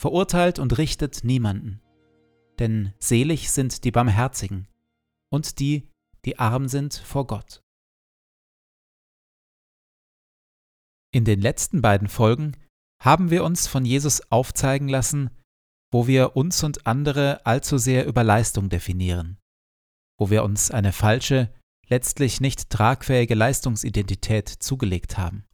verurteilt 0.00 0.58
und 0.58 0.78
richtet 0.78 1.24
niemanden. 1.24 1.82
Denn 2.58 2.94
selig 2.98 3.50
sind 3.50 3.84
die 3.84 3.90
Barmherzigen 3.90 4.66
und 5.30 5.58
die, 5.58 5.90
die 6.24 6.38
arm 6.38 6.68
sind 6.68 6.94
vor 6.94 7.26
Gott. 7.26 7.62
In 11.12 11.26
den 11.26 11.40
letzten 11.40 11.82
beiden 11.82 12.08
Folgen 12.08 12.56
haben 13.02 13.30
wir 13.30 13.44
uns 13.44 13.66
von 13.66 13.84
Jesus 13.84 14.32
aufzeigen 14.32 14.88
lassen, 14.88 15.30
wo 15.92 16.06
wir 16.06 16.34
uns 16.34 16.62
und 16.64 16.86
andere 16.86 17.44
allzu 17.44 17.76
sehr 17.76 18.06
über 18.06 18.24
Leistung 18.24 18.70
definieren, 18.70 19.38
wo 20.18 20.30
wir 20.30 20.44
uns 20.44 20.70
eine 20.70 20.92
falsche, 20.92 21.52
letztlich 21.88 22.40
nicht 22.40 22.70
tragfähige 22.70 23.34
Leistungsidentität 23.34 24.48
zugelegt 24.48 25.18
haben. 25.18 25.44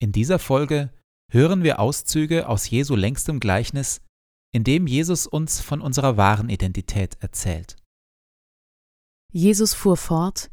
In 0.00 0.12
dieser 0.12 0.38
Folge 0.38 0.92
hören 1.34 1.64
wir 1.64 1.80
Auszüge 1.80 2.48
aus 2.48 2.70
Jesu 2.70 2.94
längstem 2.94 3.40
Gleichnis, 3.40 4.00
in 4.52 4.62
dem 4.62 4.86
Jesus 4.86 5.26
uns 5.26 5.60
von 5.60 5.80
unserer 5.80 6.16
wahren 6.16 6.48
Identität 6.48 7.16
erzählt. 7.18 7.76
Jesus 9.32 9.74
fuhr 9.74 9.96
fort 9.96 10.48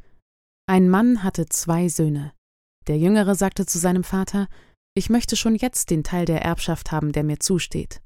Ein 0.65 0.89
Mann 0.89 1.23
hatte 1.23 1.45
zwei 1.45 1.87
Söhne. 1.87 2.33
Der 2.87 2.97
Jüngere 2.97 3.35
sagte 3.35 3.67
zu 3.67 3.77
seinem 3.77 4.03
Vater 4.03 4.47
Ich 4.95 5.11
möchte 5.11 5.35
schon 5.35 5.55
jetzt 5.55 5.91
den 5.91 6.03
Teil 6.03 6.25
der 6.25 6.41
Erbschaft 6.41 6.91
haben, 6.91 7.11
der 7.11 7.23
mir 7.23 7.39
zusteht. 7.39 8.01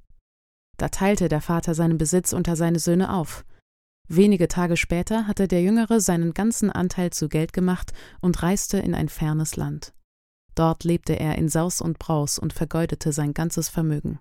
Da 0.76 0.90
teilte 0.90 1.30
der 1.30 1.40
Vater 1.40 1.74
seinen 1.76 1.98
Besitz 1.98 2.34
unter 2.34 2.58
seine 2.58 2.80
Söhne 2.80 3.14
auf. 3.14 3.46
Wenige 4.10 4.50
Tage 4.50 4.76
später 4.76 5.28
hatte 5.28 5.48
der 5.48 5.62
Jüngere 5.62 6.02
seinen 6.02 6.34
ganzen 6.34 6.70
Anteil 6.70 7.12
zu 7.12 7.30
Geld 7.30 7.54
gemacht 7.54 7.94
und 8.20 8.44
reiste 8.44 8.78
in 8.80 8.94
ein 8.94 9.08
fernes 9.08 9.56
Land. 9.56 9.95
Dort 10.56 10.84
lebte 10.84 11.20
er 11.20 11.38
in 11.38 11.50
Saus 11.50 11.82
und 11.82 12.00
Braus 12.00 12.40
und 12.40 12.54
vergeudete 12.54 13.12
sein 13.12 13.34
ganzes 13.34 13.70
Vermögen. 13.70 14.20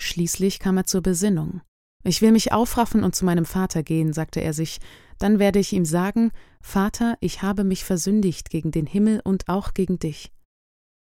Schließlich 0.00 0.60
kam 0.60 0.76
er 0.78 0.86
zur 0.86 1.02
Besinnung. 1.02 1.60
Ich 2.02 2.22
will 2.22 2.32
mich 2.32 2.52
aufraffen 2.52 3.04
und 3.04 3.14
zu 3.14 3.24
meinem 3.24 3.44
Vater 3.44 3.82
gehen, 3.82 4.12
sagte 4.12 4.40
er 4.40 4.54
sich, 4.54 4.78
dann 5.18 5.38
werde 5.38 5.58
ich 5.58 5.72
ihm 5.72 5.84
sagen, 5.84 6.30
Vater, 6.62 7.18
ich 7.20 7.42
habe 7.42 7.64
mich 7.64 7.84
versündigt 7.84 8.48
gegen 8.48 8.70
den 8.70 8.86
Himmel 8.86 9.20
und 9.22 9.48
auch 9.48 9.74
gegen 9.74 9.98
dich. 9.98 10.32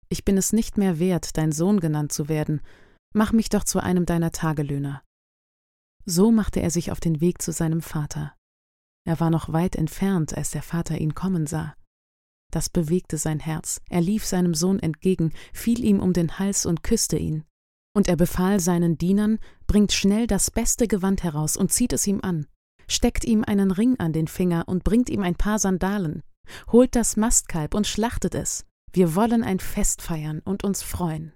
Ich 0.08 0.24
bin 0.24 0.38
es 0.38 0.54
nicht 0.54 0.78
mehr 0.78 0.98
wert, 0.98 1.36
dein 1.36 1.52
Sohn 1.52 1.80
genannt 1.80 2.12
zu 2.12 2.28
werden, 2.28 2.62
mach 3.12 3.32
mich 3.32 3.50
doch 3.50 3.64
zu 3.64 3.80
einem 3.80 4.06
deiner 4.06 4.32
Tagelöhner. 4.32 5.02
So 6.06 6.30
machte 6.30 6.60
er 6.60 6.70
sich 6.70 6.90
auf 6.90 7.00
den 7.00 7.20
Weg 7.20 7.42
zu 7.42 7.52
seinem 7.52 7.82
Vater. 7.82 8.34
Er 9.04 9.20
war 9.20 9.28
noch 9.28 9.52
weit 9.52 9.76
entfernt, 9.76 10.34
als 10.34 10.50
der 10.50 10.62
Vater 10.62 10.96
ihn 10.98 11.14
kommen 11.14 11.46
sah. 11.46 11.74
Das 12.50 12.70
bewegte 12.70 13.18
sein 13.18 13.40
Herz. 13.40 13.80
Er 13.90 14.00
lief 14.00 14.24
seinem 14.24 14.54
Sohn 14.54 14.78
entgegen, 14.78 15.32
fiel 15.52 15.84
ihm 15.84 16.00
um 16.00 16.12
den 16.12 16.38
Hals 16.38 16.64
und 16.64 16.82
küsste 16.82 17.18
ihn. 17.18 17.44
Und 17.94 18.08
er 18.08 18.16
befahl 18.16 18.60
seinen 18.60 18.96
Dienern, 18.96 19.38
bringt 19.66 19.92
schnell 19.92 20.26
das 20.26 20.50
beste 20.50 20.88
Gewand 20.88 21.22
heraus 21.24 21.56
und 21.56 21.72
zieht 21.72 21.92
es 21.92 22.06
ihm 22.06 22.20
an, 22.22 22.46
steckt 22.86 23.24
ihm 23.24 23.44
einen 23.44 23.70
Ring 23.70 23.98
an 23.98 24.12
den 24.12 24.28
Finger 24.28 24.64
und 24.66 24.84
bringt 24.84 25.10
ihm 25.10 25.22
ein 25.22 25.34
paar 25.34 25.58
Sandalen, 25.58 26.22
holt 26.70 26.96
das 26.96 27.16
Mastkalb 27.16 27.74
und 27.74 27.86
schlachtet 27.86 28.34
es. 28.34 28.64
Wir 28.92 29.14
wollen 29.14 29.42
ein 29.42 29.58
Fest 29.58 30.00
feiern 30.00 30.40
und 30.44 30.64
uns 30.64 30.82
freuen. 30.82 31.32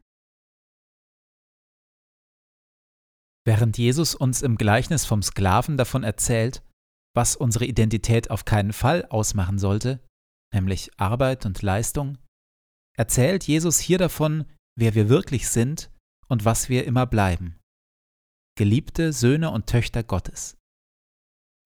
Während 3.45 3.77
Jesus 3.77 4.15
uns 4.15 4.41
im 4.41 4.57
Gleichnis 4.57 5.05
vom 5.05 5.23
Sklaven 5.23 5.77
davon 5.77 6.05
erzählt, 6.05 6.63
was 7.15 7.37
unsere 7.37 7.67
Identität 7.67 8.31
auf 8.31 8.45
keinen 8.45 8.73
Fall 8.73 9.05
ausmachen 9.07 9.59
sollte, 9.59 10.01
nämlich 10.53 10.91
Arbeit 10.99 11.47
und 11.47 11.63
Leistung, 11.63 12.19
erzählt 12.97 13.45
Jesus 13.45 13.79
hier 13.79 13.99
davon, 13.99 14.45
wer 14.77 14.95
wir 14.95 15.09
wirklich 15.09 15.49
sind 15.49 15.91
und 16.29 16.45
was 16.45 16.69
wir 16.69 16.85
immer 16.87 17.07
bleiben. 17.07 17.59
Geliebte 18.57 19.13
Söhne 19.13 19.51
und 19.51 19.67
Töchter 19.67 20.03
Gottes. 20.03 20.57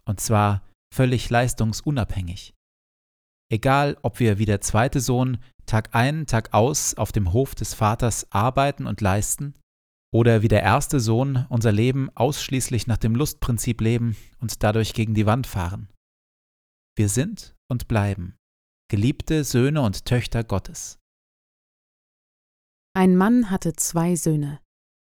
Und 0.04 0.20
zwar 0.20 0.64
völlig 0.94 1.28
leistungsunabhängig. 1.30 2.54
Egal, 3.50 3.96
ob 4.02 4.20
wir 4.20 4.38
wie 4.38 4.44
der 4.44 4.60
zweite 4.60 5.00
Sohn 5.00 5.38
Tag 5.66 5.94
ein, 5.94 6.26
Tag 6.26 6.54
aus 6.54 6.94
auf 6.94 7.10
dem 7.10 7.32
Hof 7.32 7.54
des 7.54 7.74
Vaters 7.74 8.30
arbeiten 8.30 8.86
und 8.86 9.00
leisten, 9.00 9.54
oder 10.12 10.42
wie 10.42 10.48
der 10.48 10.62
erste 10.62 11.00
Sohn 11.00 11.44
unser 11.48 11.72
Leben 11.72 12.08
ausschließlich 12.14 12.86
nach 12.86 12.96
dem 12.96 13.16
Lustprinzip 13.16 13.80
leben 13.80 14.16
und 14.38 14.62
dadurch 14.62 14.94
gegen 14.94 15.14
die 15.14 15.26
Wand 15.26 15.46
fahren. 15.46 15.88
Wir 16.96 17.08
sind 17.08 17.54
und 17.68 17.88
bleiben 17.88 18.36
geliebte 18.88 19.42
Söhne 19.42 19.82
und 19.82 20.04
Töchter 20.04 20.44
Gottes. 20.44 20.98
Ein 22.94 23.16
Mann 23.16 23.50
hatte 23.50 23.74
zwei 23.74 24.14
Söhne. 24.14 24.60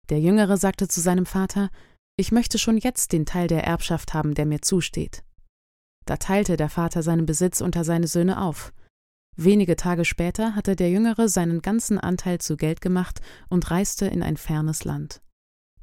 Der 0.10 0.20
Jüngere 0.20 0.58
sagte 0.58 0.88
zu 0.88 1.02
seinem 1.02 1.26
Vater, 1.26 1.70
Ich 2.16 2.32
möchte 2.32 2.60
schon 2.60 2.78
jetzt 2.78 3.12
den 3.12 3.26
Teil 3.26 3.48
der 3.48 3.64
Erbschaft 3.64 4.14
haben, 4.14 4.36
der 4.36 4.46
mir 4.46 4.62
zusteht. 4.62 5.24
Da 6.06 6.18
teilte 6.18 6.58
der 6.58 6.70
Vater 6.70 7.04
seinen 7.04 7.26
Besitz 7.26 7.62
unter 7.62 7.84
seine 7.84 8.08
Söhne 8.08 8.42
auf. 8.42 8.74
Wenige 9.36 9.76
Tage 9.76 10.06
später 10.06 10.56
hatte 10.56 10.76
der 10.76 10.90
Jüngere 10.92 11.28
seinen 11.28 11.62
ganzen 11.62 11.98
Anteil 11.98 12.40
zu 12.40 12.58
Geld 12.58 12.82
gemacht 12.82 13.22
und 13.50 13.72
reiste 13.72 14.06
in 14.06 14.22
ein 14.22 14.38
fernes 14.38 14.84
Land. 14.84 15.22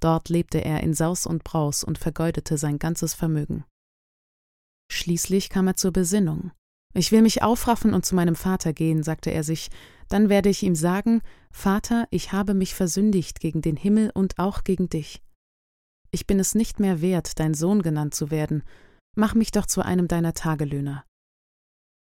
Dort 0.01 0.29
lebte 0.29 0.65
er 0.65 0.83
in 0.83 0.95
Saus 0.95 1.27
und 1.27 1.43
Braus 1.43 1.83
und 1.83 1.99
vergeudete 1.99 2.59
sein 2.59 2.79
ganzes 2.79 3.15
Vermögen. 3.15 3.65
Schließlich 4.91 5.51
kam 5.51 5.67
er 5.67 5.77
zur 5.77 5.93
Besinnung. 5.93 6.53
Ich 6.99 7.13
will 7.13 7.23
mich 7.23 7.45
aufraffen 7.45 7.95
und 7.95 8.05
zu 8.05 8.17
meinem 8.17 8.35
Vater 8.35 8.73
gehen, 8.73 9.05
sagte 9.05 9.31
er 9.31 9.45
sich, 9.45 9.71
dann 10.09 10.29
werde 10.29 10.49
ich 10.49 10.65
ihm 10.65 10.75
sagen, 10.75 11.23
Vater, 11.53 12.09
ich 12.11 12.33
habe 12.33 12.55
mich 12.55 12.75
versündigt 12.75 13.39
gegen 13.39 13.63
den 13.63 13.77
Himmel 13.77 14.11
und 14.13 14.41
auch 14.41 14.65
gegen 14.65 14.89
dich. 14.89 15.23
Ich 16.11 16.27
bin 16.27 16.41
es 16.41 16.57
nicht 16.57 16.81
mehr 16.81 17.01
wert, 17.01 17.39
dein 17.39 17.55
Sohn 17.55 17.83
genannt 17.83 18.17
zu 18.17 18.33
werden, 18.33 18.65
mach 19.15 19.37
mich 19.37 19.53
doch 19.53 19.67
zu 19.67 19.83
einem 19.83 20.09
deiner 20.09 20.35
Tagelöhner. 20.35 21.05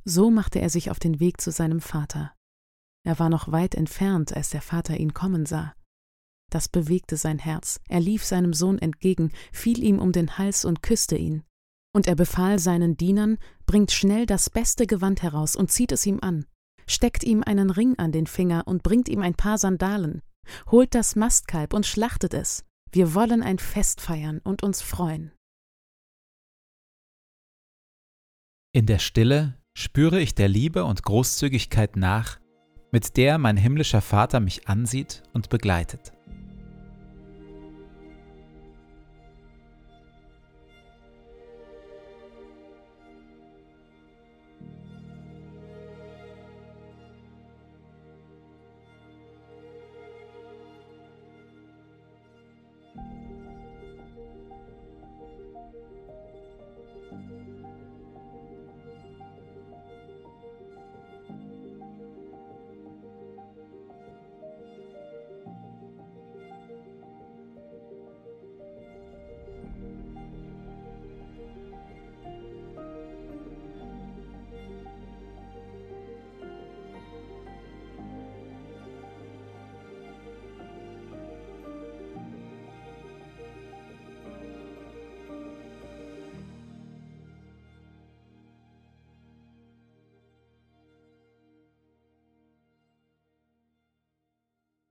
So 0.06 0.31
machte 0.31 0.62
er 0.62 0.69
sich 0.69 0.89
auf 0.89 1.00
den 1.00 1.19
Weg 1.19 1.42
zu 1.42 1.51
seinem 1.51 1.81
Vater. 1.81 2.33
Er 3.06 3.19
war 3.19 3.27
noch 3.27 3.51
weit 3.51 3.75
entfernt, 3.75 4.33
als 4.33 4.50
der 4.51 4.62
Vater 4.62 4.95
ihn 4.95 5.13
kommen 5.13 5.45
sah. 5.45 5.74
Das 6.50 6.69
bewegte 6.69 7.18
sein 7.18 7.39
Herz, 7.39 7.81
er 7.89 8.00
lief 8.00 8.24
seinem 8.24 8.53
Sohn 8.53 8.80
entgegen, 8.80 9.33
fiel 9.51 9.83
ihm 9.83 10.00
um 10.00 10.13
den 10.13 10.38
Hals 10.38 10.63
und 10.63 10.81
küsste 10.81 11.18
ihn. 11.18 11.44
Und 11.95 12.07
er 12.07 12.15
befahl 12.15 12.59
seinen 12.59 12.97
Dienern, 12.97 13.38
bringt 13.65 13.89
schnell 13.89 14.25
das 14.25 14.50
beste 14.50 14.86
Gewand 14.86 15.24
heraus 15.24 15.56
und 15.56 15.71
zieht 15.71 15.94
es 15.94 16.06
ihm 16.06 16.19
an, 16.21 16.45
steckt 16.88 17.24
ihm 17.24 17.42
einen 17.42 17.69
Ring 17.69 17.97
an 17.97 18.12
den 18.12 18.27
Finger 18.27 18.63
und 18.68 18.83
bringt 18.83 19.07
ihm 19.07 19.21
ein 19.21 19.33
paar 19.33 19.57
Sandalen, 19.57 20.21
holt 20.69 20.94
das 20.94 21.15
Mastkalb 21.15 21.71
und 21.71 21.86
schlachtet 21.86 22.33
es. 22.33 22.65
Wir 22.92 23.13
wollen 23.13 23.42
ein 23.42 23.59
Fest 23.59 24.01
feiern 24.01 24.42
und 24.44 24.62
uns 24.62 24.81
freuen. 24.81 25.31
In 28.74 28.88
der 28.88 29.00
Stille 29.00 29.57
spüre 29.74 30.19
ich 30.19 30.36
der 30.36 30.50
Liebe 30.50 30.83
und 30.83 31.01
Großzügigkeit 31.01 31.95
nach, 31.95 32.42
mit 32.92 33.15
der 33.15 33.38
mein 33.38 33.56
himmlischer 33.56 34.01
Vater 34.01 34.42
mich 34.42 34.68
ansieht 34.68 35.24
und 35.31 35.50
begleitet. 35.50 36.12